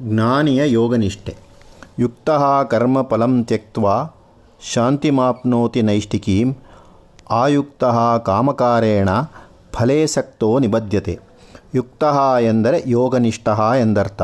ಜ್ಞಾನಿಯ 0.00 0.72
ಯೋಗನಿಷ್ಠೆ. 0.72 1.36
ಯುಕ್ತ 1.98 2.30
ಕರ್ಮಫಲಂ 2.70 3.44
ತ್ಯಕ್ತ 3.44 3.78
ಶಾಂತಿಮಾಪ್ನೋತಿ 4.72 5.82
ನೈಷ್ಟಿಕೀಂ 5.82 6.56
ಆಯುಕ್ತ 7.30 7.84
ಕಾಮಕಾರೇಣ 8.24 9.08
ಫಲೇಸಕ್ತೋ 9.72 10.58
ನಿಬದ್ಧತೆ 10.58 11.20
ಯುಕ್ತ 11.74 12.04
ಎಂದರೆ 12.40 12.82
ಯೋಗನಿಷ್ಠ 12.86 13.48
ಎಂದರ್ಥ. 13.78 14.22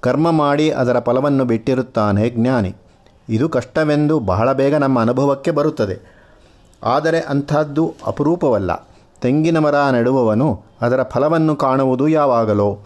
ಕರ್ಮ 0.00 0.30
ಮಾಡಿ 0.30 0.70
ಅದರ 0.70 1.00
ಫಲವನ್ನು 1.00 1.44
ಬಿಟ್ಟಿರುತ್ತಾನೆ 1.44 2.30
ಜ್ಞಾನಿ. 2.30 2.74
ಇದು 3.28 3.48
ಕಷ್ಟವೆಂದು 3.48 4.20
ಬಹಳ 4.20 4.52
ಬೇಗ 4.52 4.74
ನಮ್ಮ 4.74 5.00
ಅನುಭವಕ್ಕೆ 5.00 5.50
ಬರುತ್ತದೆ. 5.50 6.22
ಆದರೆ 6.84 7.20
ಅಂಥದ್ದು 7.20 7.94
ಅಪರೂಪವಲ್ಲ. 8.06 8.88
ತೆಂಗಿನ 9.20 9.58
ಮರ 9.58 9.74
ನೆಡುವವನು 9.90 10.62
ಅದರ 10.80 11.02
ಫಲವನ್ನು 11.02 11.56
ಕಾಣುವುದು 11.56 12.08
ಯಾವಾಗಲೋ. 12.08 12.78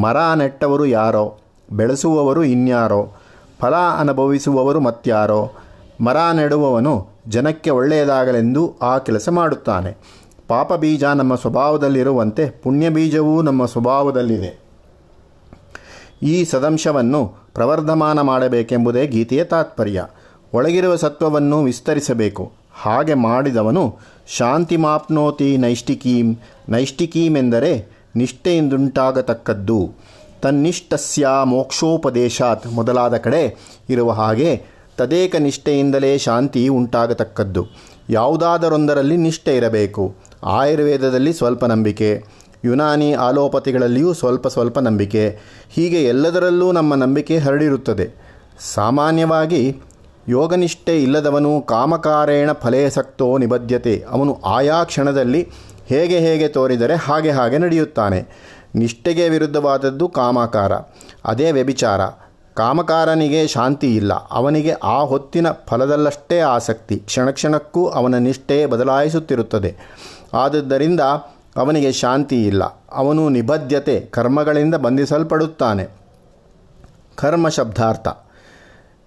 ಮರ 0.00 0.16
ನೆಟ್ಟವರು 0.34 0.86
ಯಾರೋ? 0.86 1.38
ಬೆಳೆಸುವವರು 1.72 2.44
ಇನ್ಯಾರೋ, 2.44 3.12
ಫಲ 3.60 3.74
ಅನುಭವಿಸುವವರು 3.98 4.80
ಮತ್ಯಾರೋ, 4.80 5.50
ಮರ 6.00 6.16
ನೆಡುವವನು 6.32 7.08
ಜನಕ್ಕೆ 7.28 7.70
ಒಳ್ಳೆಯದಾಗಲೆಂದು 7.70 8.74
ಆ 8.82 8.98
ಕೆಲಸ 8.98 9.28
ಮಾಡುತ್ತಾನೆ. 9.28 9.96
ಪಾಪ 10.48 10.72
ಬೀಜ 10.72 11.04
ನಮ್ಮ 11.04 11.34
ಸ್ವಭಾವದಲ್ಲಿರುವಂತೆ 11.34 12.50
ಪುಣ್ಯ 12.50 12.90
ಬೀಜವೂ 12.90 13.42
ನಮ್ಮ 13.42 13.66
ಸ್ವಭಾವದಲ್ಲಿದೆ. 13.66 14.60
ಈ 16.22 16.44
ಸದಂಶವನ್ನು 16.44 17.34
ಪ್ರವರ್ಧಮಾನ 17.54 18.20
ಮಾಡಬೇಕೆಂಬುದೇ 18.20 19.06
ಗೀತೆಯ 19.06 19.44
ತಾತ್ಪರ್ಯ. 19.44 20.06
ಒಳಗಿರುವ 20.54 20.96
ಸತ್ವವನ್ನು 20.96 21.62
ವಿಸ್ತರಿಸಬೇಕು. 21.62 22.52
ಹಾಗೆ 22.72 23.14
ಮಾಡಿದವನು 23.14 23.96
ಶಾಂತಿ 24.26 24.76
ಮಾಪ್ನೋತಿ 24.76 25.56
ನೈಷ್ಠಿಕೀಂ 25.56 26.38
ನೈಷ್ಠಿಕೀಮೆಂದರೆ 26.68 27.88
ನಿಷ್ಠೆಯಿಂದುಂಟಾಗತಕ್ಕದ್ದು. 28.16 29.92
ತನ್ನಿಷ್ಠಸ್ಯ 30.42 31.28
ಮೋಕ್ಷೋಪದೇಶಾತ್ 31.44 32.66
ಮೊದಲಾದ 32.66 33.16
ಕಡೆ 33.16 33.56
ಇರುವ 33.90 34.10
ಹಾಗೆ 34.10 34.62
ತದೇಕ 34.96 35.36
ನಿಷ್ಠೆಯಿಂದಲೇ 35.36 36.18
ಶಾಂತಿ 36.18 36.68
ಉಂಟಾಗತಕ್ಕದ್ದು. 36.68 37.66
ಯಾವುದಾದರೊಂದರಲ್ಲಿ 38.10 39.16
ನಿಷ್ಠೆ 39.16 39.56
ಇರಬೇಕು. 39.56 40.14
ಆಯುರ್ವೇದದಲ್ಲಿ 40.44 41.32
ಸ್ವಲ್ಪ 41.32 41.64
ನಂಬಿಕೆ. 41.64 42.24
ಯುನಾನಿ 42.64 43.12
ಆಲೋಪತಿಗಳಲ್ಲಿಯೂ 43.12 44.12
ಸ್ವಲ್ಪ 44.12 44.48
ಸ್ವಲ್ಪ 44.48 44.78
ನಂಬಿಕೆ. 44.78 45.38
ಹೀಗೆ 45.70 46.04
ಎಲ್ಲದರಲ್ಲೂ 46.04 46.72
ನಮ್ಮ 46.72 46.94
ನಂಬಿಕೆ 46.94 47.38
ಹರಡಿರುತ್ತದೆ. 47.38 48.10
ಸಾಮಾನ್ಯವಾಗಿ 48.74 49.76
ಯೋಗನಿಷ್ಠೆ 50.28 51.02
ಇಲ್ಲದವನು 51.02 51.60
ಕಾಮಕಾರೇಣ 51.60 52.52
ಫಲೇಸಕ್ತೋ 52.52 53.38
ನಿಬದ್ಧತೆ 53.38 54.04
ಅವನು 54.10 54.40
ಆಯಾ 54.46 54.84
ಕ್ಷಣದಲ್ಲಿ 54.84 55.48
ಹೇಗೆ 55.86 56.18
ಹೇಗೆ 56.18 56.48
ತೋರಿದರೆ 56.48 56.94
ಹಾಗೆ 56.94 57.30
ಹಾಗೆ 57.30 57.58
ನಡೆಯುತ್ತಾನೆ. 57.58 58.28
ನಿಷ್ಠೆಗೆ 58.74 59.28
ವಿರುದ್ಧವಾದದ್ದು 59.28 60.08
ಕಾಮಕಾರ. 60.08 60.72
ಅದೇ 61.24 61.52
ವ್ಯಭಿಚಾರ. 61.52 62.00
ಕಾಮಕಾರನಿಗೆ 62.54 63.48
ಶಾಂತಿ 63.48 63.96
ಇಲ್ಲ. 63.96 64.12
ಅವನಿಗೆ 64.12 64.72
ಆ 64.72 65.00
ಹೊತ್ತಿನ 65.00 65.46
ಫಲದಲ್ಲಷ್ಟೇ 65.66 66.40
ಆಸಕ್ತಿ. 66.40 66.96
ಕ್ಷಣಕ್ಷಣಕ್ಕೂ 66.96 67.88
ಅವನ 67.88 68.14
ನಿಷ್ಠೆ 68.14 68.66
ಬದಲಾಯಿಸುತ್ತಿರುತ್ತದೆ. 68.66 69.76
ಆದದ್ದರಿಂದ 70.34 71.00
ಅವನಿಗೆ 71.56 71.92
ಶಾಂತಿ 71.92 72.46
ಇಲ್ಲ. 72.46 72.64
ಅವನು 72.92 73.28
ನಿಬದ್ಧತೆ, 73.28 74.00
ಕರ್ಮಗಳಿಂದ 74.00 74.74
ಬಂಧಿಸಲ್ಪಡುತ್ತಾನೆ. 74.74 75.86
ಕರ್ಮ 77.16 77.48
ಶಬ್ದಾರ್ಥ. 77.48 78.08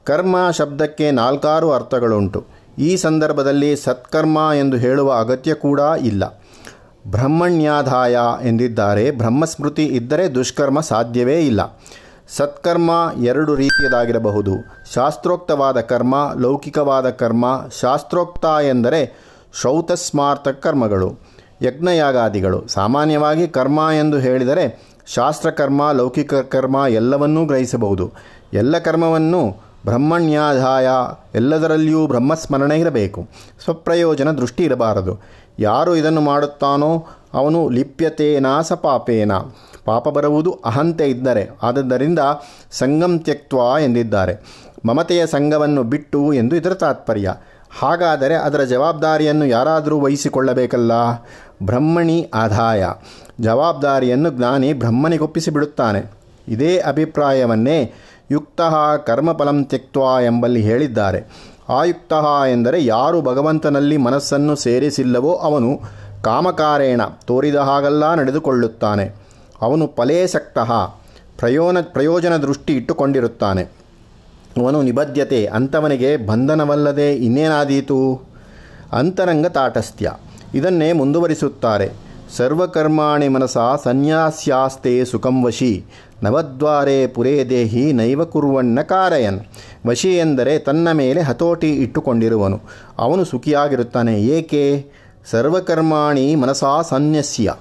ಕರ್ಮ 0.03 0.51
ಶಬ್ದಕ್ಕೆ 0.51 1.11
ನಾಲ್ಕಾರು 1.11 1.71
ಅರ್ಥಗಳುಂಟು. 1.71 2.45
ಈ 2.77 2.97
ಸಂದರ್ಭದಲ್ಲಿ 2.97 3.75
ಸತ್ಕರ್ಮ 3.75 4.49
ಎಂದು 4.59 4.77
ಹೇಳುವ 4.77 5.13
ಅಗತ್ಯ 5.13 5.53
ಕೂಡ 5.53 5.79
ಇಲ್ಲ. 5.79 6.40
ಬ್ರಹ್ಮಣ್ಯಾಧಾಯ 7.07 8.17
ಎಂದಿದ್ದಾರೆ. 8.43 9.11
ಬ್ರಹ್ಮಸ್ಮೃತಿ 9.11 9.85
ಇದ್ದರೆ 9.85 10.35
ದುಷ್ಕರ್ಮ 10.35 10.79
ಸಾಧ್ಯವೇ 10.79 11.39
ಇಲ್ಲ. 11.39 11.79
ಸತ್ಕರ್ಮ 12.27 13.11
ಎರಡು 13.23 13.55
ರೀತಿಯದಾಗಿರಬಹುದು. 13.55 14.51
ಶಾಸ್ತ್ರೋಕ್ತವಾದ 14.93 15.81
ಕರ್ಮ, 15.81 16.15
ಲೌಕಿಕವಾದ 16.39 17.09
ಕರ್ಮ, 17.09 17.45
ಶಾಸ್ತ್ರೋಕ್ತ 17.81 18.45
ಎಂದರೆ 18.45 19.31
ಶ್ರೌತಸ್ಮಾರ್ಥ 19.61 20.47
ಕರ್ಮಗಳು 20.47 21.19
ಯಜ್ಞಯಾಗಾದಿಗಳು. 21.61 22.67
ಸಾಮಾನ್ಯವಾಗಿ 22.67 23.47
ಕರ್ಮ 23.47 23.89
ಎಂದು 23.99 24.17
ಹೇಳಿದರೆ 24.17 24.91
ಶಾಸ್ತ್ರಕರ್ಮ, 25.07 25.91
ಲೌಕಿಕ 25.91 26.33
ಕರ್ಮ 26.33 26.85
ಎಲ್ಲವನ್ನೂ 26.89 27.45
ಗ್ರಹಿಸಬಹುದು. 27.45 28.11
ಎಲ್ಲ 28.53 28.77
ಕರ್ಮವನ್ನು 28.77 29.70
ಬ್ರಹ್ಮಣ್ಯಾಧಾಯ, 29.85 30.89
ಎಲ್ಲದರಲ್ಲಿಯೂ 31.35 32.07
ಬ್ರಹ್ಮಸ್ಮರಣೆ 32.07 32.79
ಇರಬೇಕು. 32.79 33.27
ಸ್ವಪ್ರಯೋಜನ 33.63 34.31
ದೃಷ್ಟಿ 34.31 34.63
ಇರಬಾರದು. 34.63 35.19
ಯಾರು 35.59 35.95
ಇದನ್ನು 35.95 36.21
ಮಾಡುತ್ತಾನೋ 36.21 37.07
ಅವನು 37.33 37.69
ಲಿಪ್ಯತೇನ 37.69 38.45
ಸ 38.61 38.73
ಪಾಪೇನ. 38.73 39.31
ಪಾಪ 39.85 40.09
ಬರುವುದು 40.09 40.51
ಅಹಂತೆ 40.51 41.09
ಇದ್ದರೆ 41.09 41.49
ಆದ್ದರಿಂದ 41.63 42.19
ಸಂಗಂ 42.71 43.19
ತ್ಯಕ್ತ್ವ 43.19 43.57
ಎಂದಿದ್ದಾರೆ. 43.83 44.33
ಮಮತೆಯ 44.85 45.27
ಸಂಘವನ್ನು 45.27 45.83
ಬಿಟ್ಟು 45.83 46.33
ಎಂದು 46.33 46.55
ಇದರ 46.55 46.73
ತಾತ್ಪರ್ಯ. 46.73 47.33
ಹಾಗಾದರೆ 47.79 48.35
ಅದರ 48.35 48.63
ಜವಾಬ್ದಾರಿಯನ್ನು 48.63 49.45
ಯಾರಾದರೂ 49.45 49.99
ವಹಿಸಿಕೊಳ್ಳಬೇಕಲ್ಲ? 49.99 50.91
ಬ್ರಹ್ಮಣಿ 51.63 52.31
ಆದಾಯ 52.33 52.85
ಜವಾಬ್ದಾರಿಯನ್ನು 53.39 54.29
ಜ್ಞಾನಿ 54.29 54.73
ಬ್ರಹ್ಮನಿಗೊಪ್ಪಿಸಿ 54.73 55.51
ಬಿಡುತ್ತಾನೆ 55.51 56.11
ಇದೇ 56.47 56.79
ಅಭಿಪ್ರಾಯವನ್ನೇ 56.79 57.93
ಯುಕ್ತ 58.31 58.61
ಕರ್ಮಫಲಂ 59.05 59.63
ತ್ಯಕ್ವಾ 59.63 60.21
ಎಂಬಲ್ಲಿ 60.21 60.61
ಹೇಳಿದ್ದಾರೆ. 60.61 61.51
ಆಯುಕ್ತ 61.69 62.13
ಎಂದರೆ 62.51 62.85
ಯಾರು 62.85 63.21
ಭಗವಂತನಲ್ಲಿ 63.21 63.97
ಮನಸ್ಸನ್ನು 63.97 64.55
ಸೇರಿಸಿಲ್ಲವೋ 64.55 65.35
ಅವನು 65.35 65.79
ಕಾಮಕಾರೇಣ 66.23 67.01
ತೋರಿದ 67.25 67.55
ಹಾಗೆಲ್ಲ 67.55 68.13
ನಡೆದುಕೊಳ್ಳುತ್ತಾನೆ. 68.13 69.15
ಅವನು 69.61 69.87
ಫಲೇಸಕ್ತ 69.87 70.59
ಪ್ರಯೋನ 71.37 71.77
ಪ್ರಯೋಜನ 71.81 72.37
ದೃಷ್ಟಿ 72.37 72.73
ಇಟ್ಟುಕೊಂಡಿರುತ್ತಾನೆ. 72.73 73.63
ಅವನು 74.63 74.81
ನಿಬದ್ಧತೆ 74.81 75.45
ಅಂಥವನಿಗೆ 75.45 76.17
ಬಂಧನವಲ್ಲದೆ 76.17 77.13
ಇನ್ನೇನಾದೀತು? 77.13 78.27
ಅಂತರಂಗ 78.91 79.47
ತಾಟಸ್ಥ್ಯ. 79.47 80.11
ಇದನ್ನೇ 80.55 80.91
ಮುಂದುವರಿಸುತ್ತಾರೆ. 80.91 81.91
ಸರ್ವಕರ್ಮಾಣಿ 82.37 83.27
ಮನಸ 83.27 83.57
ಸನ್ಯಾಸ್ಯಾಸ್ತೆ 83.83 85.05
ಸುಖಂ 85.05 85.45
ವಶಿ. 85.45 85.85
ನವದ್ವಾರೆ 86.23 87.07
ಪುರೇ 87.07 87.45
ದೇಹಿ 87.49 87.93
ನೈವ 87.93 88.25
ಕುರುವಣ್ಣ 88.25 88.81
ಕಾರಯನ್. 88.81 89.39
ವಶಿ 89.87 90.17
ಎಂದರೆ 90.17 90.59
ತನ್ನ 90.59 90.91
ಮೇಲೆ 90.91 91.21
ಹತೋಟಿ 91.21 91.75
ಇಟ್ಟುಕೊಂಡಿರುವನು. 91.75 92.61
ಅವನು 92.97 93.25
ಸುಖಿಯಾಗಿರುತ್ತಾನೆ. 93.25 94.21
ಏಕೆ? 94.21 94.85
ಸರ್ವಕರ್ಮಾಣಿ 95.25 96.35
ಮನಸಾ 96.35 96.81
ಸನ್ಯಸ್ಯ. 96.81 97.53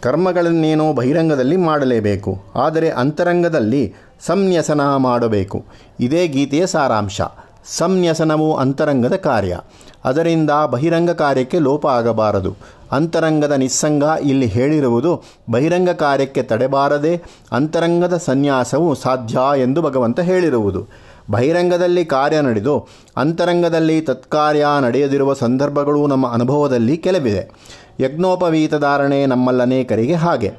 ಕರ್ಮಗಳನ್ನೇನೋ 0.00 0.92
ಬಹಿರಂಗದಲ್ಲಿ 0.92 1.56
ಮಾಡಲೇಬೇಕು. 1.56 2.38
ಆದರೆ 2.54 2.90
ಅಂತರಂಗದಲ್ಲಿ 2.90 3.94
ಸಂನ್ಯಸನ 4.20 4.96
ಮಾಡಬೇಕು. 4.96 5.64
ಇದೇ 6.00 6.26
ಗೀತೆಯ 6.26 6.66
ಸಾರಾಂಶ. 6.66 7.20
ಸಂನ್ಯಸನವು 7.64 8.56
ಅಂತರಂಗದ 8.56 9.16
ಕಾರ್ಯ. 9.16 9.58
ಅದರಿಂದ 10.04 10.50
ಬಹಿರಂಗ 10.66 11.10
ಕಾರ್ಯಕ್ಕೆ 11.10 11.58
ಲೋಪ 11.58 11.86
ಆಗಬಾರದು. 11.86 12.56
ಅಂತರಂಗದ 12.92 13.52
ನಿಸ್ಸಂಗ 13.52 14.04
ಇಲ್ಲಿ 14.22 14.46
ಹೇಳಿರುವುದು, 14.46 15.22
ಬಹಿರಂಗ 15.50 15.90
ಕಾರ್ಯಕ್ಕೆ 15.90 16.42
ತಡೆಬಾರದೆ 16.42 17.22
ಅಂತರಂಗದ 17.52 18.16
ಸನ್ಯಾಸವು 18.16 18.94
ಸಾಧ್ಯ 18.94 19.38
ಎಂದು 19.56 19.82
ಭಗವಂತ 19.82 20.20
ಹೇಳಿರುವುದು. 20.20 20.88
ಬಹಿರಂಗದಲ್ಲಿ 21.30 22.04
ಕಾರ್ಯ 22.04 22.40
ನಡೆದು, 22.40 22.88
ಅಂತರಂಗದಲ್ಲಿ 23.16 24.00
ತತ್ಕಾರ್ಯ 24.00 24.66
ನಡೆಯದಿರುವ 24.80 25.34
ಸಂದರ್ಭಗಳು 25.34 26.06
ನಮ್ಮ 26.06 26.32
ಅನುಭವದಲ್ಲಿ 26.32 26.96
ಕೆಲವಿದೆ. 26.96 27.74
ಯಜ್ಞೋಪವೀತ 28.00 28.74
ಧಾರಣೆ 28.74 29.26
ನಮ್ಮಲ್ಲನೇಕರಿಗೆ 29.26 30.14
ಹಾಗೆ. 30.14 30.52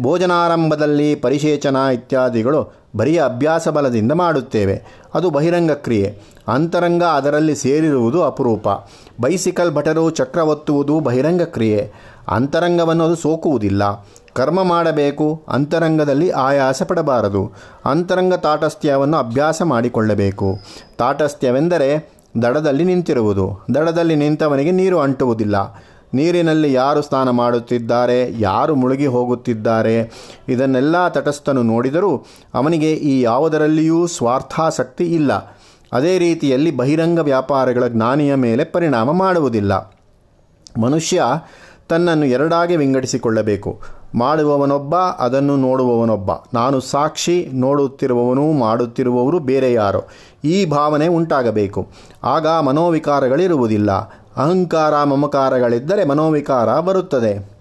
ಭೋಜನಾರಂಭದಲ್ಲಿ 0.00 1.14
ಪರಿಶೇಚನ 1.14 1.76
ಇತ್ಯಾದಿಗಳು 1.92 2.72
ಬರಿಯ 2.96 3.22
ಅಭ್ಯಾಸ 3.24 3.68
ಬಲದಿಂದ 3.68 4.12
ಮಾಡುತ್ತೇವೆ. 4.12 4.82
ಅದು 5.14 5.30
ಬಹಿರಂಗ 5.30 5.70
ಕ್ರಿಯೆ. 5.70 6.18
ಅಂತರಂಗ 6.48 7.02
ಅದರಲ್ಲಿ 7.02 7.56
ಸೇರಿರುವುದು 7.56 8.22
ಅಪರೂಪ. 8.22 8.68
ಬೈಸಿಕಲ್ 9.20 9.74
ಭಟರು 9.74 10.10
ಚಕ್ರ 10.10 10.38
ಒತ್ತುವುದು 10.38 11.00
ಬಹಿರಂಗ 11.00 11.42
ಕ್ರಿಯೆ. 11.42 11.92
ಅಂತರಂಗವನ್ನು 12.28 13.04
ಅದು 13.04 13.16
ಸೋಕುವುದಿಲ್ಲ. 13.16 14.08
ಕರ್ಮ 14.32 14.62
ಮಾಡಬೇಕು, 14.62 15.44
ಅಂತರಂಗದಲ್ಲಿ 15.48 16.30
ಆಯಾಸ 16.30 16.82
ಪಡಬಾರದು. 16.82 17.52
ಅಂತರಂಗ 17.84 18.34
ತಾಟಸ್ಥ್ಯವನ್ನು 18.34 19.16
ಅಭ್ಯಾಸ 19.16 19.62
ಮಾಡಿಕೊಳ್ಳಬೇಕು. 19.62 20.58
ತಾಟಸ್ಥ್ಯವೆಂದರೆ 20.98 22.12
ದಡದಲ್ಲಿ 22.42 22.84
ನಿಂತಿರುವುದು. 22.84 23.66
ದಡದಲ್ಲಿ 23.74 24.16
ನಿಂತವನಿಗೆ 24.16 24.70
ನೀರು 24.70 25.00
ಅಂಟುವುದಿಲ್ಲ. 25.00 25.56
ನೀರಿನಲ್ಲಿ 26.14 26.72
ಯಾರು 26.72 27.02
ಸ್ನಾನ 27.02 27.30
ಮಾಡುತ್ತಿದ್ದಾರೆ, 27.30 28.40
ಯಾರು 28.40 28.74
ಮುಳುಗಿ 28.74 29.06
ಹೋಗುತ್ತಿದ್ದಾರೆ, 29.06 30.10
ಇದನ್ನೆಲ್ಲ 30.48 31.08
ತಟಸ್ಥನು 31.08 31.62
ನೋಡಿದರೂ 31.62 32.26
ಅವನಿಗೆ 32.54 32.92
ಈ 32.92 33.20
ಯಾವುದರಲ್ಲಿಯೂ 33.20 34.06
ಸ್ವಾರ್ಥಾಸಕ್ತಿ 34.06 35.04
ಇಲ್ಲ. 35.04 35.56
ಅದೇ 35.92 36.18
ರೀತಿಯಲ್ಲಿ 36.18 36.76
ಬಹಿರಂಗ 36.76 37.18
ವ್ಯಾಪಾರಗಳ 37.18 37.88
ಜ್ಞಾನಿಯ 37.88 38.34
ಮೇಲೆ 38.34 38.64
ಪರಿಣಾಮ 38.64 39.12
ಮಾಡುವುದಿಲ್ಲ. 39.12 39.72
ಮನುಷ್ಯ 40.80 41.22
ತನ್ನನ್ನು 41.88 42.26
ಎರಡಾಗಿ 42.26 42.76
ವಿಂಗಡಿಸಿಕೊಳ್ಳಬೇಕು. 42.76 43.80
ಮಾಡುವವನೊಬ್ಬ, 44.14 44.96
ಅದನ್ನು 44.96 45.56
ನೋಡುವವನೊಬ್ಬ. 45.56 46.30
ನಾನು 46.54 46.80
ಸಾಕ್ಷಿ, 46.80 47.48
ನೋಡುತ್ತಿರುವವನು 47.52 48.52
ಮಾಡುತ್ತಿರುವವರು 48.52 49.38
ಬೇರೆ 49.38 49.72
ಯಾರೋ. 49.72 50.04
ಈ 50.44 50.64
ಭಾವನೆ 50.64 51.08
ಉಂಟಾಗಬೇಕು. 51.08 51.88
ಆಗ 52.24 52.46
ಮನೋವಿಕಾರಗಳಿರುವುದಿಲ್ಲ. 52.46 53.90
ಅಹಂಕಾರ 54.36 55.04
ಮಮಕಾರಗಳಿದ್ದರೆ 55.04 56.04
ಮನೋವಿಕಾರ 56.04 56.80
ಬರುತ್ತದೆ. 56.80 57.56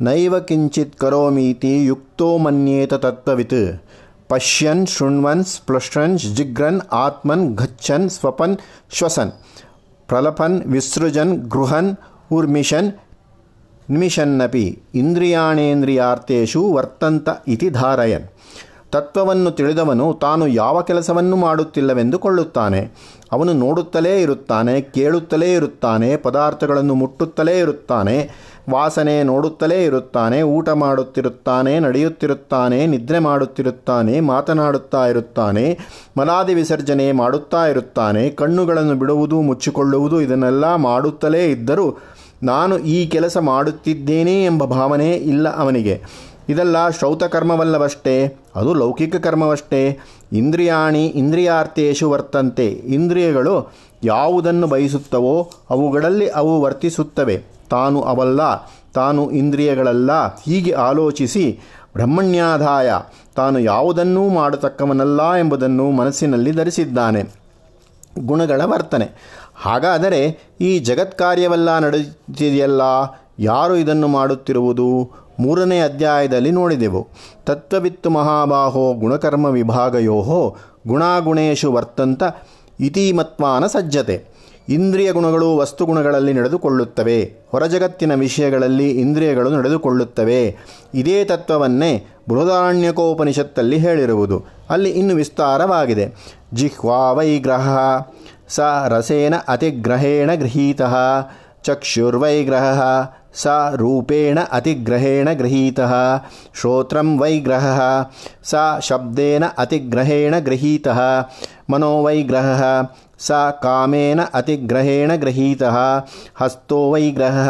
ನೈವ 0.00 0.38
ಕಿಂಚಿತ್ 0.38 0.96
ಕರೋಮೀತಿ 0.96 1.84
ಯುಕ್ತೋ 1.84 2.38
ಮನ್ಯೇತ 2.38 2.94
ತತ್ವವಿತ್. 2.94 3.82
ಪಶ್ಯನ್, 4.28 4.86
ಶೃಣ್ವನ್ 4.86 5.44
ಸ್ಪೃಶನ್ 5.44 6.18
ಜಿಗ್ರನ್, 6.18 6.80
ಆತ್ಮನ್, 6.92 7.56
ಘಚ್ಚನ್, 7.56 8.10
ಸ್ವಪನ್, 8.10 8.58
ಶ್ವಸನ್. 8.90 9.32
ಪ್ರಲಪನ್, 10.08 10.62
ವಿಸೃಜನ್, 10.62 11.36
ಗೃಹನ್ 11.36 11.96
ಉರ್ಮಿಷನ್ 12.32 12.92
ನಿಮಿಷನ್ನಪಿ. 13.90 14.82
ಇಂದ್ರಿಯಾಣೇಂದ್ರಿಯಾರ್ಥೇಶು 14.94 16.72
ವರ್ತಂತ 16.72 17.28
ಇತಿ 17.48 17.70
ಧಾರಯನ್. 17.70 18.24
ತತ್ವವನ್ನು 18.94 19.50
ತಿಳಿದವನು 19.50 20.06
ತಾನು 20.22 20.44
ಯಾವ 20.46 20.82
ಕೆಲಸವನ್ನು 20.82 21.36
ಮಾಡುತ್ತಿಲ್ಲವೆಂದು 21.36 22.18
ಕೊಳ್ಳುತ್ತಾನೆ. 22.18 22.80
ಅವನು 23.32 23.52
ನೋಡುತ್ತಲೇ 23.54 24.22
ಇರುತ್ತಾನೆ, 24.22 24.74
ಕೇಳುತ್ತಲೇ 24.96 25.48
ಇರುತ್ತಾನೆ, 25.52 26.08
ಪದಾರ್ಥಗಳನ್ನು 26.16 26.94
ಮುಟ್ಟುತ್ತಲೇ 26.94 27.54
ಇರುತ್ತಾನೆ, 27.58 28.16
ವಾಸನೆ 28.70 29.14
ನೋಡುತ್ತಲೇ 29.22 29.78
ಇರುತ್ತಾನೆ, 29.84 30.38
ಊಟ 30.42 30.68
ಮಾಡುತ್ತಿರುತ್ತಾನೆ, 30.68 31.72
ನಡೆಯುತ್ತಿರುತ್ತಾನೆ, 31.80 32.86
ನಿದ್ರೆ 32.86 33.18
ಮಾಡುತ್ತಿರುತ್ತಾನೆ, 33.18 34.14
ಮಾತನಾಡುತ್ತಾ 34.20 35.02
ಇರುತ್ತಾನೆ, 35.06 35.66
ಮಲಾದಿ 36.18 36.54
ವಿಸರ್ಜನೆ 36.54 37.08
ಮಾಡುತ್ತಾ 37.12 37.62
ಇರುತ್ತಾನೆ, 37.66 38.30
ಕಣ್ಣುಗಳನ್ನು 38.30 38.94
ಬಿಡುವುದು, 38.94 39.38
ಮುಚ್ಚಿಕೊಳ್ಳುವುದು 39.42 40.18
ಇದನ್ನೆಲ್ಲ 40.20 40.74
ಮಾಡುತ್ತಲೇ 40.88 41.42
ಇದ್ದರೂ 41.50 41.86
ನಾನು 42.42 42.74
ಈ 42.78 42.98
ಕೆಲಸ 43.06 43.36
ಮಾಡುತ್ತಿದ್ದೇನೆ 43.38 44.44
ಎಂಬ 44.44 44.64
ಭಾವನೆ 44.64 45.10
ಇಲ್ಲ 45.32 45.48
ಅವನಿಗೆ. 45.56 45.96
ಇದೆಲ್ಲ 46.48 46.88
ಶ್ರೌತಕರ್ಮವಲ್ಲವಷ್ಟೇ, 46.88 48.36
ಅದು 48.56 48.74
ಲೌಕಿಕ 48.74 49.16
ಕರ್ಮವಷ್ಟೇ 49.16 49.98
ಇಂದ್ರಿಯಾಣಿ 50.32 51.06
ಇಂದ್ರಿಯಾರ್ಥೇಶು 51.06 52.10
ವರ್ತಂತೆ. 52.10 52.66
ಇಂದ್ರಿಯಗಳು 52.66 53.72
ಯಾವುದನ್ನು 54.04 54.66
ಬಯಸುತ್ತವೋ 54.66 55.50
ಅವುಗಳಲ್ಲಿ 55.70 56.28
ಅವು 56.28 56.60
ವರ್ತಿಸುತ್ತವೆ. 56.60 57.44
ತಾನು 57.70 58.02
ಅವಲ್ಲ, 58.02 58.40
ತಾನು 58.94 59.30
ಇಂದ್ರಿಯಗಳಲ್ಲ. 59.30 60.36
ಹೀಗೆ 60.36 60.72
ಆಲೋಚಿಸಿ 60.72 61.60
ಬ್ರಹ್ಮಣ್ಯಾದಾಯ 61.92 62.92
ತಾನು 63.36 63.58
ಯಾವುದನ್ನೂ 63.58 64.28
ಮಾಡತಕ್ಕವನಲ್ಲ 64.28 65.32
ಎಂಬುದನ್ನು 65.32 65.90
ಮನಸ್ಸಿನಲ್ಲಿ 65.90 66.52
ಧರಿಸಿದ್ದಾನೆ. 66.52 67.22
ಗುಣಗಳ 68.18 68.60
ವರ್ತನೆ. 68.64 69.08
ಹಾಗಾದರೆ 69.56 70.38
ಈ 70.60 70.78
ಜಗತ್ಕಾರ್ಯವೆಲ್ಲ 70.78 71.78
ನಡೆಯುತ್ತಿದೆಯಲ್ಲ 71.78 72.82
ಯಾರು 73.38 73.76
ಇದನ್ನು 73.76 74.08
ಮಾಡುತ್ತಿರುವುದು? 74.08 75.10
ಮೂರನೇ 75.40 75.80
ಅಧ್ಯಾಯದಲ್ಲಿ 75.80 76.50
ನೋಡಿದೆವು. 76.50 77.08
ತತ್ವವಿತ್ತು 77.46 78.10
ಮಹಾಬಾಹೋ 78.10 78.94
ಗುಣಕರ್ಮ 78.94 79.46
ವಿಭಾಗಯೋ 79.46 80.56
ಗುಣಾಗುಣೇಶು 80.86 81.72
ವರ್ತಂತ 81.72 82.22
ಇತಿಮತ್ವಾನ 82.80 83.66
ಸಜ್ಜತೆ. 83.66 84.34
ಇಂದ್ರಿಯ 84.68 85.12
ಗುಣಗಳು 85.12 85.56
ವಸ್ತುಗುಣಗಳಲ್ಲಿ 85.56 86.32
ನಡೆದುಕೊಳ್ಳುತ್ತವೆ. 86.32 87.32
ಹೊರಜಗತ್ತಿನ 87.50 88.14
ವಿಷಯಗಳಲ್ಲಿ 88.14 88.90
ಇಂದ್ರಿಯಗಳು 88.90 89.50
ನಡೆದುಕೊಳ್ಳುತ್ತವೆ. 89.50 90.56
ಇದೇ 90.94 91.24
ತತ್ವವನ್ನೇ 91.24 92.06
ಬೃಹದಾರಣ್ಯಕೋಪನಿಷತ್ತಲ್ಲಿ 92.28 93.78
ಹೇಳಿರುವುದು. 93.78 94.44
ಅಲ್ಲಿ 94.70 94.90
ಇನ್ನು 94.90 95.14
ವಿಸ್ತಾರವಾಗಿದೆ. 95.14 96.14
ಜಿಹ್ವಾ 96.54 97.12
ವೈಗ್ರಹ 97.12 97.78
ಸ 98.48 98.60
ರಸೇನ 98.88 99.34
ಅತಿಗ್ರಹೇಣ 99.48 100.34
ಗೃಹೀತಃ 100.34 100.96
ಚಕ್ಷುರ್ವೈಗ್ರಹ 101.64 102.82
ಸ 103.42 103.46
ರೂಪೇಣ 103.74 104.38
ಅತಿಗ್ರಹೇಣ 104.52 105.32
ಗೃಹೀತಃ 105.32 105.92
ಶ್ರೋತ್ರಂ 106.60 107.18
ವೈಗ್ರಹ 107.18 107.80
ಸ 108.44 108.54
ಶಬ್ದೇನ 108.80 109.44
ಅತಿಗ್ರಹೇಣ 109.58 110.38
ಗೃಹೀತಃ 110.38 111.00
ಮನೋವೈಗ್ರಹ 111.70 112.62
ಸ 113.18 113.32
ಕಾಮೇನ 113.62 114.20
ಅತಿಗ್ರಹೇಣ 114.34 115.14
ಗೃಹೀತಃ 115.14 115.76
ಹಸ್ತೋ 116.36 116.90
ವೈಗ್ರಹ 116.90 117.48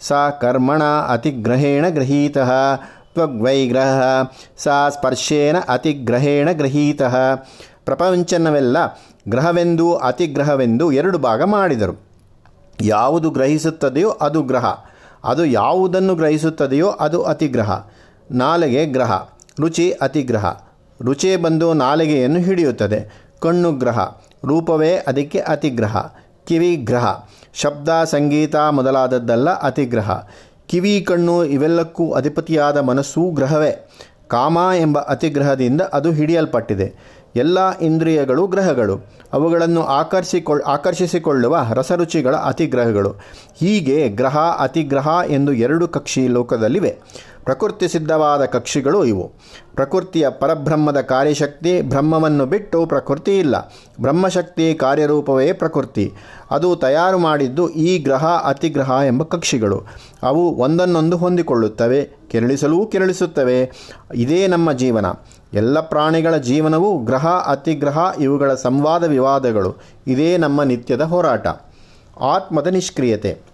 ಸ 0.00 0.12
ಕರ್ಮಣ 0.40 0.82
ಅತಿಗ್ರಹೇಣ 1.08 1.88
ಗೃಹೀತಃ 1.88 2.50
ತ್ವಗ್ವೈಗ್ರಹ 3.14 4.00
ಸ 4.56 4.68
ಸ್ಪರ್ಶೇನ 4.88 5.56
ಅತಿಗ್ರಹೇಣ 5.68 6.52
ಗೃಹೀತಃ 6.52 7.16
ಪ್ರಪಂಚನವೆಲ್ಲ 7.84 8.76
ಗ್ರಹವೆಂದು, 9.28 9.94
ಅತಿಗ್ರಹವೆಂದು 9.96 10.92
ಎರಡು 10.92 11.18
ಭಾಗ 11.18 11.42
ಮಾಡಿದರು. 11.42 11.94
ಯಾವುದು 12.80 13.30
ಗ್ರಹಿಸುತ್ತದೆಯೋ 13.30 14.10
ಅದು 14.10 14.42
ಗ್ರಹ. 14.42 14.66
ಅದು 15.24 15.44
ಯಾವುದನ್ನು 15.44 16.14
ಗ್ರಹಿಸುತ್ತದೆಯೋ 16.14 16.88
ಅದು 16.88 17.22
ಅತಿಗ್ರಹ. 17.22 17.84
ನಾಲಿಗೆ 18.30 18.86
ಗ್ರಹ. 18.86 19.12
ರುಚಿ 19.60 19.90
ಅತಿಗ್ರಹ. 19.90 20.54
ರುಚಿ 21.02 21.36
ಬಂದು 21.36 21.72
ನಾಲಿಗೆಯನ್ನು 21.74 22.40
ಹಿಡಿಯುತ್ತದೆ. 22.40 23.22
ಕಣ್ಣು 23.40 23.72
ಗ್ರಹ. 23.72 23.98
ರೂಪವೇ 24.44 24.92
ಅದಕ್ಕೆ 24.92 25.38
ಅತಿಗ್ರಹ. 25.38 25.96
ಕಿವಿ 26.46 26.76
ಗ್ರಹ. 26.76 27.24
ಶಬ್ದ, 27.54 27.88
ಸಂಗೀತ 28.04 28.56
ಮೊದಲಾದದ್ದೆಲ್ಲ 28.56 29.50
ಅತಿಗ್ರಹ. 29.50 30.22
ಕಿವಿ, 30.66 31.00
ಕಣ್ಣು 31.00 31.44
ಇವೆಲ್ಲಕ್ಕೂ 31.44 32.12
ಅಧಿಪತಿಯಾದ 32.12 32.76
ಮನಸ್ಸೂ 32.76 33.30
ಗ್ರಹವೇ. 33.30 33.88
ಕಾಮ 34.32 34.58
ಎಂಬ 34.80 34.98
ಅತಿಗ್ರಹದಿಂದ 34.98 35.80
ಅದು 35.80 36.12
ಹಿಡಿಯಲ್ಪಟ್ಟಿದೆ. 36.12 37.12
ಎಲ್ಲ 37.36 37.78
ಇಂದ್ರಿಯಗಳು 37.78 38.46
ಗ್ರಹಗಳು. 38.46 39.06
ಅವುಗಳನ್ನು 39.32 39.82
ಆಕರ್ಷಿಕೊಳ್, 39.82 40.62
ಆಕರ್ಷಿಸಿಕೊಳ್ಳುವ 40.62 41.58
ರಸರುಚಿಗಳ 41.72 42.36
ಅತಿಗ್ರಹಗಳು. 42.36 43.10
ಹೀಗೆ 43.58 44.08
ಗ್ರಹ 44.08 44.38
ಅತಿಗ್ರಹ 44.38 45.08
ಎಂದು 45.28 45.52
ಎರಡು 45.52 45.88
ಕಕ್ಷಿ 45.88 46.28
ಲೋಕದಲ್ಲಿವೆ. 46.28 46.98
ಪ್ರಕೃತಿ 47.44 47.88
ಸಿದ್ಧವಾದ 47.88 48.44
ಕಕ್ಷಿಗಳು 48.44 49.04
ಇವು. 49.04 49.32
ಪ್ರಕೃತಿಯ 49.74 50.28
ಪರಬ್ರಹ್ಮದ 50.30 51.00
ಕಾರ್ಯಶಕ್ತಿ 51.00 51.82
ಬ್ರಹ್ಮವನ್ನು 51.82 52.46
ಬಿಟ್ಟು 52.46 52.86
ಪ್ರಕೃತಿ 52.86 53.38
ಇಲ್ಲ. 53.38 53.74
ಬ್ರಹ್ಮಶಕ್ತಿ 54.00 54.74
ಕಾರ್ಯರೂಪವೇ 54.74 55.52
ಪ್ರಕೃತಿ. 55.52 56.12
ಅದು 56.50 56.76
ತಯಾರು 56.76 57.18
ಮಾಡಿದ್ದು 57.18 57.68
ಈ 57.68 57.98
ಗ್ರಹ, 57.98 58.26
ಅತಿಗ್ರಹ 58.26 58.90
ಎಂಬ 59.06 59.22
ಕಕ್ಷಿಗಳು. 59.22 59.82
ಅವು 60.22 60.54
ಒಂದನ್ನೊಂದು 60.54 61.16
ಹೊಂದಿಕೊಳ್ಳುತ್ತವೆ, 61.16 62.10
ಕೆರಳಿಸಲೂ 62.28 62.86
ಕೆರಳಿಸುತ್ತವೆ. 62.86 63.70
ಇದೇ 64.14 64.46
ನಮ್ಮ 64.46 64.72
ಜೀವನ. 64.72 65.06
ಎಲ್ಲ 65.54 65.80
ಪ್ರಾಣಿಗಳ 65.80 66.36
ಜೀವನವು 66.36 66.98
ಗ್ರಹ, 66.98 67.26
ಅತಿಗ್ರಹ 67.26 67.98
ಇವುಗಳ 68.20 68.54
ಸಂವಾದ 68.54 69.04
ವಿವಾದಗಳು. 69.04 69.74
ಇದೇ 70.06 70.36
ನಮ್ಮ 70.36 70.62
ನಿತ್ಯದ 70.62 71.00
ಹೋರಾಟ. 71.00 71.46
ಆತ್ಮದ 72.20 72.66
ನಿಷ್ಕ್ರಿಯತೆ. 72.66 73.51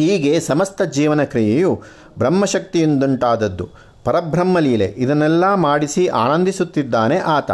ಹೀಗೆ 0.00 0.40
ಸಮಸ್ತ 0.40 0.82
ಜೀವನ 0.82 1.22
ಕ್ರಿಯೆಯು 1.22 1.82
ಬ್ರಹ್ಮಶಕ್ತಿಯಿಂದುಂಟಾದದ್ದು. 2.18 3.68
ಪರಬ್ರಹ್ಮಲೀಲೆ, 4.04 4.94
ಇದನ್ನೆಲ್ಲ 4.96 5.54
ಮಾಡಿಸಿ 5.54 6.06
ಆನಂದಿಸುತ್ತಿದ್ದಾನೆ 6.06 7.18
ಆತ. 7.18 7.50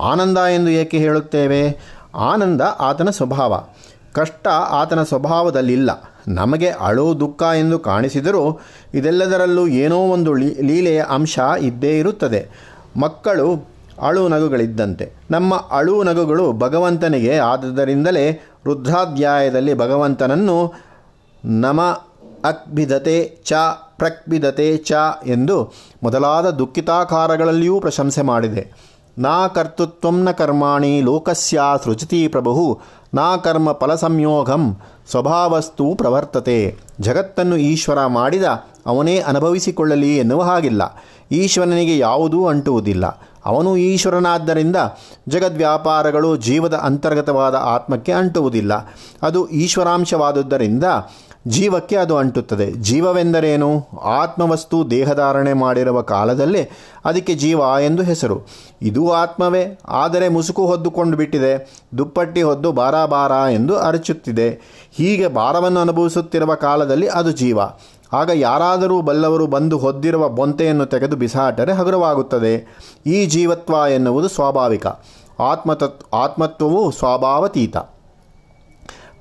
ಆನಂದ 0.00 0.38
ಎಂದು 0.38 0.70
ಏಕೆ 0.70 0.98
ಹೇಳುತ್ತೇವೆ? 0.98 1.78
ಆನಂದ 2.14 2.60
ಆತನ 2.80 3.10
ಸ್ವಭಾವ. 3.10 3.64
ಕಷ್ಟ 4.12 4.48
ಆತನ 4.48 5.02
ಸ್ವಭಾವದಲ್ಲಿಲ್ಲ. 5.02 5.90
ನಮಗೆ 6.28 6.68
ಅಳು 6.68 7.20
ದುಃಖ 7.20 7.42
ಎಂದು 7.42 7.78
ಕಾಣಿಸಿದರೂ 7.78 8.60
ಇದೆಲ್ಲದರಲ್ಲೂ 8.94 9.66
ಏನೋ 9.66 9.96
ಒಂದು 9.96 10.32
ಲೀಲೆಯ 10.34 11.04
ಅಂಶ 11.08 11.38
ಇದ್ದೇ 11.60 11.98
ಇರುತ್ತದೆ. 11.98 12.48
ಮಕ್ಕಳು 12.96 13.74
ಅಳು 14.02 14.28
ನಗುಗಳಿದ್ದಂತೆ. 14.28 15.12
ನಮ್ಮ 15.30 15.54
ಅಳು 15.54 16.02
ನಗುಗಳು 16.02 16.52
ಭಗವಂತನಿಗೆ 16.52 17.38
ಆದ್ದರಿಂದಲೇ 17.38 18.42
ರುದ್ರಾಧ್ಯಾಯದಲ್ಲಿ 18.66 19.74
ಭಗವಂತನನ್ನು 19.74 20.72
ನಮ 21.44 21.80
ಅಕ್ಬಿದತೆ 22.44 23.38
ಚ 23.44 23.52
ಪ್ರಕ್ಬಿದತೆ 23.96 24.76
ಚ 24.76 24.92
ಎಂದು 25.26 25.72
ಮೊದಲಾದ 26.02 26.50
ದುಃಖಿತಾಕಾರಗಳಲ್ಲಿಯೂ 26.50 27.80
ಪ್ರಶಂಸೆ 27.80 28.22
ಮಾಡಿದೆ. 28.22 28.72
ನಾ 29.18 29.48
ಕರ್ತೃತ್ವಂ 29.48 30.22
ನ 30.22 30.30
ಕರ್ಮಾಣಿ 30.30 31.00
ಲೋಕಸ್ಯ 31.00 31.60
ಸೃಜತಿ 31.84 32.28
ಪ್ರಭು, 32.28 32.80
ನಾ 33.14 33.36
ಕರ್ಮ 33.36 33.72
ಫಲ 33.72 33.94
ಸಂಯೋಗಂ 33.94 34.80
ಸ್ವಭಾವಸ್ತು 35.10 35.94
ಪ್ರವರ್ತತೆ. 35.94 36.78
ಜಗತ್ತನ್ನು 37.00 37.56
ಈಶ್ವರ 37.56 38.06
ಮಾಡಿದ 38.06 38.44
ಅವನೇ 38.86 39.18
ಅನುಭವಿಸಿಕೊಳ್ಳಲಿ 39.18 40.18
ಎನ್ನುವ 40.18 40.42
ಹಾಗಿಲ್ಲ. 40.42 41.02
ಈಶ್ವರನಿಗೆ 41.32 41.98
ಯಾವುದೂ 41.98 42.46
ಅಂಟುವುದಿಲ್ಲ. 42.46 43.06
ಅವನು 43.46 43.76
ಈಶ್ವರನಾದ್ದರಿಂದ 43.76 44.76
ಜಗದ್ವ್ಯಾಪಾರಗಳು 45.28 46.36
ಜೀವದ 46.36 46.74
ಅಂತರ್ಗತವಾದ 46.74 47.54
ಆತ್ಮಕ್ಕೆ 47.54 48.12
ಅಂಟುವುದಿಲ್ಲ. 48.12 48.72
ಅದು 49.22 49.48
ಈಶ್ವರಾಂಶವಾದುದರಿಂದ 49.48 50.84
ಜೀವಕ್ಕೆ 51.48 51.96
ಅದು 51.96 52.16
ಅಂಟುತ್ತದೆ. 52.16 52.72
ಜೀವವೆಂದರೇನು? 52.72 53.86
ಆತ್ಮವಸ್ತು 54.02 54.90
ದೇಹಧಾರಣೆ 54.90 55.52
ಮಾಡಿರುವ 55.52 56.00
ಕಾಲದಲ್ಲೇ 56.00 56.70
ಅದಕ್ಕೆ 57.04 57.34
ಜೀವ 57.34 57.60
ಎಂದು 57.80 58.02
ಹೆಸರು. 58.02 58.40
ಇದು 58.82 59.12
ಆತ್ಮವೇ. 59.12 59.78
ಆದರೆ 59.88 60.28
ಮುಸುಕು 60.28 60.66
ಹೊದ್ದುಕೊಂಡು 60.66 61.16
ಬಿಟ್ಟಿದೆ. 61.16 61.82
ದುಪ್ಪಟ್ಟಿ 61.98 62.42
ಹೊದ್ದು 62.42 62.72
ಬಾರ 62.72 63.06
ಬಾರ 63.06 63.30
ಎಂದು 63.30 63.78
ಅರಚುತ್ತಿದೆ. 63.78 64.60
ಹೀಗೆ 64.92 65.28
ಭಾರವನ್ನು 65.28 65.80
ಅನುಭವಿಸುತ್ತಿರುವ 65.80 66.54
ಕಾಲದಲ್ಲಿ 66.54 67.08
ಅದು 67.08 67.32
ಜೀವ. 67.32 67.58
ಆಗ 68.12 68.30
ಯಾರಾದರೂ 68.34 69.02
ಬಲ್ಲವರು 69.02 69.46
ಬಂದು 69.46 69.78
ಹೊದ್ದಿರುವ 69.78 70.28
ಬೊಂತೆಯನ್ನು 70.28 70.86
ತೆಗೆದು 70.86 71.16
ಬಿಸಾಟರೆ 71.16 71.72
ಹಗುರವಾಗುತ್ತದೆ. 71.72 72.78
ಈ 73.06 73.26
ಜೀವತ್ವ 73.26 73.74
ಎನ್ನುವುದು 73.94 74.28
ಸ್ವಾಭಾವಿಕ. 74.28 74.86
ಆತ್ಮತತ್, 75.40 76.14
ಆತ್ಮತ್ವವು 76.14 76.90
ಸ್ವಭಾವತೀತ. 76.90 77.76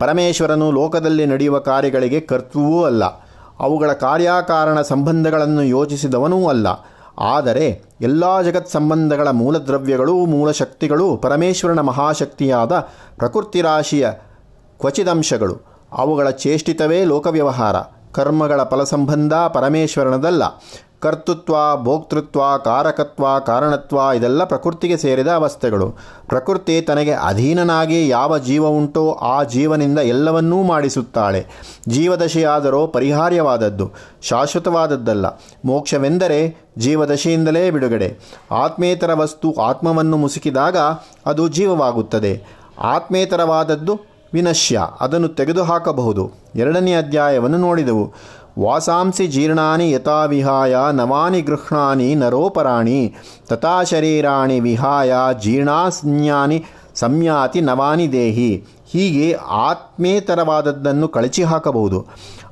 ಪರಮೇಶ್ವರನು 0.03 0.71
ಲೋಕದಲ್ಲಿ 0.71 1.25
ನಡೆಯುವ 1.25 1.59
ಕಾರ್ಯಗಳಿಗೆ 1.59 2.19
ಕರ್ತೃವೂ 2.19 2.83
ಅಲ್ಲ. 2.83 3.03
ಅವುಗಳ 3.59 3.93
ಕಾರ್ಯಕಾರಣ 3.93 4.81
ಸಂಬಂಧಗಳನ್ನು 4.81 5.63
ಯೋಚಿಸಿದವನೂ 5.63 6.47
ಅಲ್ಲ. 6.47 6.67
ಆದರೆ 7.19 7.81
ಎಲ್ಲ 8.01 8.41
ಜಗತ್ 8.41 8.69
ಸಂಬಂಧಗಳ 8.69 9.27
ಮೂಲದ್ರವ್ಯಗಳೂ, 9.27 10.25
ಮೂಲಶಕ್ತಿಗಳೂ 10.25 11.17
ಪರಮೇಶ್ವರನ 11.17 11.79
ಮಹಾಶಕ್ತಿಯಾದ 11.79 12.71
ಪ್ರಕೃತಿ 13.17 13.61
ರಾಶಿಯ 13.61 14.07
ಕ್ವಚಿದಂಶಗಳು. 14.79 15.55
ಅವುಗಳ 15.91 16.29
ಚೇಷ್ಟಿತವೇ 16.29 17.03
ಲೋಕವ್ಯವಹಾರ. 17.03 17.75
ಕರ್ಮಗಳ 18.11 18.63
ಫಲಸಂಬಂಧ 18.63 19.33
ಪರಮೇಶ್ವರನದಲ್ಲ. 19.33 20.43
ಕರ್ತೃತ್ವ, 21.03 21.55
ಭೋಕ್ತೃತ್ವ, 21.83 22.41
ಕಾರಕತ್ವ, 22.65 23.25
ಕಾರಣತ್ವ 23.39 23.97
ಇದೆಲ್ಲ 24.15 24.43
ಪ್ರಕೃತಿಗೆ 24.43 24.97
ಸೇರಿದ 24.97 25.27
ಅವಸ್ಥೆಗಳು. 25.27 25.87
ಪ್ರಕೃತಿ 26.27 26.81
ತನಗೆ 26.81 27.11
ಅಧೀನನಾಗಿ 27.11 27.99
ಯಾವ 28.09 28.37
ಜೀವ 28.37 28.67
ಉಂಟೋ 28.67 29.11
ಆ 29.11 29.43
ಜೀವನಿಂದ 29.43 29.99
ಎಲ್ಲವನ್ನೂ 29.99 30.63
ಮಾಡಿಸುತ್ತಾಳೆ. 30.63 31.41
ಜೀವದಶೆಯಾದರೋ 31.87 32.87
ಪರಿಹಾರ್ಯವಾದದ್ದು, 32.87 33.91
ಶಾಶ್ವತವಾದದ್ದಲ್ಲ. 34.21 35.25
ಮೋಕ್ಷವೆಂದರೆ 35.65 36.39
ಜೀವದಶೆಯಿಂದಲೇ 36.77 37.71
ಬಿಡುಗಡೆ. 37.71 38.09
ಆತ್ಮೇತರ 38.51 39.13
ವಸ್ತು 39.13 39.53
ಆತ್ಮವನ್ನು 39.61 40.17
ಮುಸುಕಿದಾಗ 40.17 40.77
ಅದು 41.25 41.47
ಜೀವವಾಗುತ್ತದೆ. 41.47 42.33
ಆತ್ಮೇತರವಾದದ್ದು 42.93 43.99
ವಿನಶ್ಯ, 44.33 44.75
ಅದನ್ನು 45.01 45.27
ತೆಗೆದುಹಾಕಬಹುದು. 45.27 46.23
ಎರಡನೇ 46.55 46.93
ಅಧ್ಯಾಯವನ್ನು 46.93 47.57
ನೋಡಿದೆವು. 47.57 48.05
ವಾಸಾಂಸಿ 48.59 49.27
ಜೀರ್ಣಾನಿ 49.27 49.91
ಯಥಾ 49.91 50.25
ವಿಹಾಯ, 50.25 50.75
ನವಾನಿ 50.91 51.41
ಗೃಹ್ಣಾನಿ 51.41 52.15
ನರೋಪರಾಣಿ, 52.15 53.15
ತಥಾ 53.47 53.83
ಶರೀರಾಣಿ 53.83 54.59
ವಿಹಾಯ, 54.59 55.13
ಜೀರ್ಣಾಸ್ನ್ಯಾನಿ 55.41 56.65
ಸಂಯಾತಿ 56.95 57.61
ನವಾನಿ 57.61 58.11
ದೇಹಿ. 58.11 58.65
ಹೀಗೆ 58.91 59.35
ಆತ್ಮೇತರವಾದದ್ದನ್ನು 59.49 61.07
ಕಳಚಿ 61.07 61.43
ಹಾಕಬಹುದು. 61.43 62.05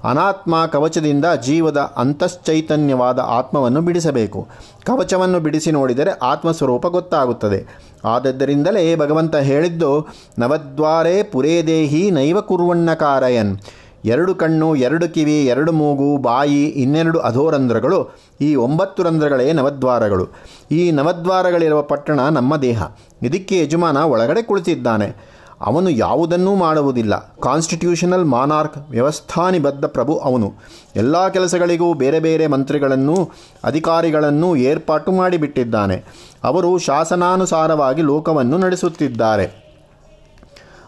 ಅನಾತ್ಮ 0.03 0.65
ಕವಚದಿಂದ 0.65 1.25
ಜೀವದ 1.43 1.77
ಅಂತಶ್ಚೈತನ್ಯವಾದ 1.77 3.19
ಆತ್ಮವನ್ನು 3.19 3.81
ಬಿಡಿಸಬೇಕು. 3.81 4.47
ಕವಚವನ್ನು 4.85 5.39
ಬಿಡಿಸಿ 5.39 5.71
ನೋಡಿದರೆ 5.71 6.11
ಆತ್ಮಸ್ವರೂಪ 6.11 6.87
ಗೊತ್ತಾಗುತ್ತದೆ. 6.87 7.85
ಆದದ್ದರಿಂದಲೇ 8.05 8.95
ಭಗವಂತ 8.95 9.35
ಹೇಳಿದ್ದು, 9.35 10.07
ನವದ್ವಾರೇ 10.39 11.23
ಪುರೇ 11.23 11.63
ದೇಹಿ 11.63 12.11
ನೈವ 12.11 12.41
ಕುರ್ವಣ್ಣಕಾರಯನ್ 12.41 13.57
ಎರಡು 14.05 14.35
ಕಣ್ಣು, 14.35 14.75
ಎರಡು 14.75 15.09
ಕಿವಿ, 15.09 15.45
ಎರಡು 15.45 15.71
ಮೂಗು, 15.71 16.17
ಬಾಯಿ, 16.17 16.65
ಇನ್ನೆರಡು 16.65 17.19
ಅಧೋರಂಧ್ರಗಳು, 17.19 18.15
ಈ 18.41 18.55
ಒಂಬತ್ತು 18.55 19.03
ರಂಧ್ರಗಳೇ 19.03 19.53
ನವದ್ವಾರಗಳು. 19.53 20.27
ಈ 20.71 20.91
ನವದ್ವಾರಗಳಿರುವ 20.91 21.81
ಪಟ್ಟಣ 21.81 22.19
ನಮ್ಮ 22.19 22.57
ದೇಹ. 22.57 22.83
ಇದಕ್ಕೆ 23.23 23.59
ಯಜಮಾನ 23.59 23.97
ಒಳಗಡೆ 23.97 24.41
ಕುಳಿತಿದ್ದಾನೆ. 24.41 25.41
ಅವನು 25.61 25.89
ಯಾವುದನ್ನೂ 25.89 26.55
ಮಾಡುವುದಿಲ್ಲ. 26.55 27.35
ಕಾನ್ಸ್ಟಿಟ್ಯೂಷನಲ್ 27.41 28.25
ಮಾನಾರ್ಕ್, 28.25 28.77
ವ್ಯವಸ್ಥಾನಿಬದ್ಧ 28.89 29.85
ಪ್ರಭು 29.85 30.17
ಅವನು. 30.17 30.53
ಎಲ್ಲ 30.95 31.27
ಕೆಲಸಗಳಿಗೂ 31.27 31.93
ಬೇರೆ 31.93 32.19
ಬೇರೆ 32.19 32.47
ಮಂತ್ರಿಗಳನ್ನು, 32.47 33.31
ಅಧಿಕಾರಿಗಳನ್ನು 33.63 34.55
ಏರ್ಪಾಟು 34.55 35.11
ಮಾಡಿಬಿಟ್ಟಿದ್ದಾನೆ. 35.11 36.03
ಅವರು 36.43 36.77
ಶಾಸನಾನುಸಾರವಾಗಿ 36.77 38.01
ಲೋಕವನ್ನು 38.01 38.57
ನಡೆಸುತ್ತಿದ್ದಾರೆ. 38.57 39.71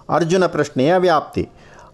ಅರ್ಜುನ 0.09 0.45
ಪ್ರಶ್ನೆಯ 0.45 0.95
ವ್ಯಾಪ್ತಿ. 0.97 1.49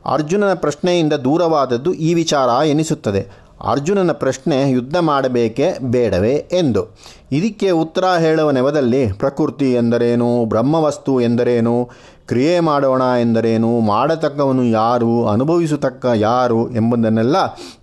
ಅರ್ಜುನನ 0.06 0.53
ಪ್ರಶ್ನೆಯಿಂದ 0.53 1.13
ದೂರವಾದದ್ದು 1.13 1.94
ಈ 1.94 2.13
ವಿಚಾರ 2.13 2.65
ಎನಿಸುತ್ತದೆ. 2.65 3.50
ಅರ್ಜುನನ 3.68 4.12
ಪ್ರಶ್ನೆ, 4.12 4.72
ಯುದ್ಧ 4.72 4.98
ಮಾಡಬೇಕೇ 4.98 5.77
ಬೇಡವೇ? 5.82 6.34
ಎಂದು. 6.34 6.98
ಇದಕ್ಕೆ 7.32 7.70
ಉತ್ತರ 7.70 8.06
ಹೇಳುವ 8.06 8.51
ನೆವದಲ್ಲಿ 8.51 9.12
ಪ್ರಕೃತಿ 9.12 9.74
ಎಂದರೇನು? 9.74 10.46
ಬ್ರಹ್ಮವಸ್ತು 10.46 11.22
ಎಂದರೇನು? 11.22 11.89
ಕ್ರಿಯೆ 12.27 12.60
ಮಾಡೋಣ 12.60 13.01
ಎಂದರೇನು? 13.22 13.79
ಮಾಡತಕ್ಕವನು 13.79 14.63
ಯಾರು? 14.63 15.27
ಅನುಭವಿಸತಕ್ಕ 15.27 16.06
ಯಾರು? 16.15 16.72
ಎಂಬುದನ್ನೆಲ್ಲ 16.72 17.38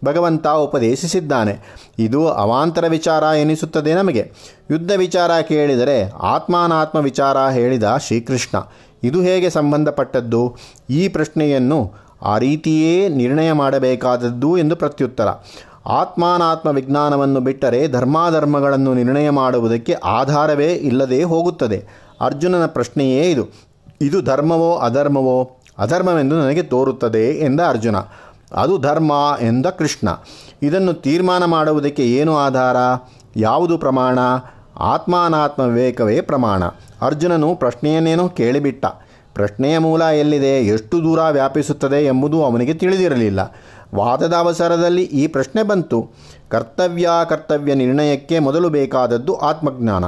ಭಗವಂತ 0.05 0.47
ಉಪದೇಶಿಸಿದ್ದಾನೆ. 0.47 1.85
ಇದು 1.99 2.29
ಅವಾಂತರ 2.29 2.85
ವಿಚಾರ 2.89 3.23
ಎನಿಸುತ್ತದೆ 3.23 3.95
ನಮಗೆ. 3.95 4.33
ಯುದ್ಧ 4.71 4.91
ವಿಚಾರ 4.97 5.31
ಕೇಳಿದರೆ 5.41 6.11
ಆತ್ಮಾನಾತ್ಮ 6.11 6.99
ವಿಚಾರ 6.99 7.37
ಹೇಳಿದ 7.49 7.97
ಶ್ರೀಕೃಷ್ಣ. 8.07 8.59
ಇದು 9.05 9.23
ಹೇಗೆ 9.23 9.51
ಸಂಬಂಧಪಟ್ಟದ್ದು? 9.51 10.57
ಈ 10.91 11.09
ಪ್ರಶ್ನೆಯನ್ನು 11.09 12.06
ಆ 12.23 12.39
ರೀತಿಯೇ 12.39 13.09
ನಿರ್ಣಯ 13.09 13.53
ಮಾಡಬೇಕಾದದ್ದು 13.53 14.59
ಎಂದು 14.59 14.77
ಪ್ರತ್ಯುತ್ತರ. 14.77 15.29
ಆತ್ಮಾನಾತ್ಮ 15.87 16.69
ವಿಜ್ಞಾನವನ್ನು 16.69 17.41
ಬಿಟ್ಟರೆ 17.41 17.89
ಧರ್ಮಾಧರ್ಮಗಳನ್ನು 17.89 18.95
ನಿರ್ಣಯ 18.95 19.31
ಮಾಡುವುದಕ್ಕೆ 19.31 19.93
ಆಧಾರವೇ 19.93 20.73
ಇಲ್ಲದೆ 20.73 21.23
ಹೋಗುತ್ತದೆ. 21.23 21.87
ಅರ್ಜುನನ 22.21 22.67
ಪ್ರಶ್ನೆಯೇ 22.67 23.31
ಇದು. 23.31 23.49
ಇದು 24.01 24.23
ಧರ್ಮವೋ 24.23 24.77
ಅಧರ್ಮವೋ? 24.77 25.57
ಅಧರ್ಮವೆಂದು 25.79 26.39
ನನಗೆ 26.39 26.63
ತೋರುತ್ತದೆ 26.63 27.41
ಎಂದ 27.41 27.61
ಅರ್ಜುನ. 27.61 27.97
ಅದು 28.53 28.79
ಧರ್ಮ 28.79 29.13
ಎಂದ 29.41 29.67
ಕೃಷ್ಣ. 29.67 30.09
ಇದನ್ನು 30.63 30.93
ತೀರ್ಮಾನ 30.93 31.45
ಮಾಡುವುದಕ್ಕೆ 31.45 32.03
ಏನು 32.03 32.37
ಆಧಾರ? 32.37 32.77
ಯಾವುದು 33.37 33.79
ಪ್ರಮಾಣ? 33.79 34.19
ಆತ್ಮಾನಾತ್ಮ 34.79 35.63
ವಿವೇಕವೇ 35.63 36.21
ಪ್ರಮಾಣ. 36.21 36.65
ಅರ್ಜುನನು 37.03 37.55
ಪ್ರಶ್ನೆಯನ್ನೇನೋ 37.55 38.29
ಕೇಳಿಬಿಟ್ಟ. 38.29 38.87
ಪ್ರಶ್ನೆಯ 39.37 39.79
ಮೂಲ 39.79 40.03
ಎಲ್ಲಿದೆ, 40.03 40.67
ಎಷ್ಟು 40.67 41.03
ದೂರ 41.03 41.21
ವ್ಯಾಪಿಸುತ್ತದೆ 41.31 42.07
ಎಂಬುದು 42.07 42.45
ಅವನಿಗೆ 42.45 42.75
ತಿಳಿದಿರಲಿಲ್ಲ. 42.75 43.41
ವಾದದ 43.95 44.35
ಅವಸರದಲ್ಲಿ 44.35 45.03
ಈ 45.03 45.27
ಪ್ರಶ್ನೆ 45.27 45.63
ಬಂತು. 45.63 46.11
ಕರ್ತವ್ಯ 46.49 47.09
ಕರ್ತವ್ಯ 47.29 47.75
ನಿರ್ಣಯಕ್ಕೆ 47.75 48.39
ಮೊದಲು 48.39 48.69
ಬೇಕಾದದ್ದು 48.69 49.37
ಆತ್ಮಜ್ಞಾನ. 49.37 50.05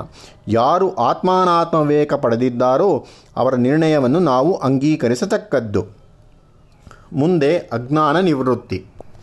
ಯಾರು 0.48 0.94
ಆತ್ಮಾನಾತ್ಮ 0.94 1.78
ವಿವೇಕ 1.78 2.14
ಪಡೆದಿದ್ದಾರೋ 2.14 3.06
ಅವರ 3.36 3.54
ನಿರ್ಣಯವನ್ನು 3.54 4.18
ನಾವು 4.18 4.54
ಅಂಗೀಕರಿಸತಕ್ಕದ್ದು. 4.54 5.86
ಮುಂದೆ 7.12 7.58
ಅಜ್ಞಾನ 7.58 8.20
ನಿವೃತ್ತಿ. 8.20 8.86